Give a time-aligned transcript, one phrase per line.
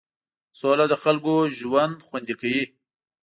[0.59, 2.63] سوله د خلکو ژوند خوندي کوي.